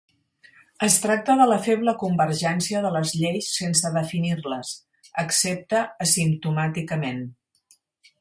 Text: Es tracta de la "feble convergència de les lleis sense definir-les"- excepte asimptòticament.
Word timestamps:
Es 0.85 0.93
tracta 1.01 1.33
de 1.41 1.45
la 1.49 1.57
"feble 1.65 1.93
convergència 2.03 2.81
de 2.85 2.91
les 2.95 3.13
lleis 3.19 3.49
sense 3.57 3.91
definir-les"- 3.99 4.73
excepte 5.25 5.83
asimptòticament. 6.07 7.21